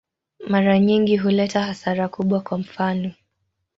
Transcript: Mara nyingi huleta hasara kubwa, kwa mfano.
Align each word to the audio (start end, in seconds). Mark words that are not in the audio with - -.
Mara 0.47 0.79
nyingi 0.79 1.17
huleta 1.17 1.63
hasara 1.63 2.07
kubwa, 2.07 2.41
kwa 2.41 2.57
mfano. 2.57 3.11